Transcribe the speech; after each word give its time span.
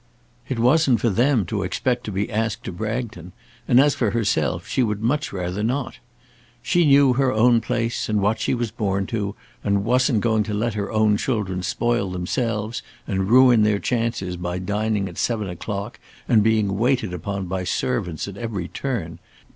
It 0.49 0.57
wasn't 0.57 0.99
for 0.99 1.11
them 1.11 1.45
to 1.45 1.61
expect 1.61 2.05
to 2.05 2.11
be 2.11 2.31
asked 2.31 2.63
to 2.63 2.71
Bragton, 2.71 3.33
and 3.67 3.79
as 3.79 3.93
for 3.93 4.09
herself 4.09 4.67
she 4.67 4.81
would 4.81 5.03
much 5.03 5.31
rather 5.31 5.61
not. 5.61 5.99
She 6.63 6.87
knew 6.87 7.13
her 7.13 7.31
own 7.31 7.61
place 7.61 8.09
and 8.09 8.19
what 8.19 8.39
she 8.39 8.55
was 8.55 8.71
born 8.71 9.05
to, 9.13 9.35
and 9.63 9.85
wasn't 9.85 10.21
going 10.21 10.41
to 10.45 10.55
let 10.55 10.73
her 10.73 10.91
own 10.91 11.17
children 11.17 11.61
spoil 11.61 12.09
themselves 12.09 12.81
and 13.05 13.29
ruin 13.29 13.61
their 13.61 13.77
chances 13.77 14.37
by 14.37 14.57
dining 14.57 15.07
at 15.07 15.19
seven 15.19 15.47
o'clock 15.47 15.99
and 16.27 16.41
being 16.41 16.79
waited 16.79 17.13
upon 17.13 17.45
by 17.45 17.63
servants 17.63 18.27
at 18.27 18.37
every 18.37 18.69
turn. 18.69 19.19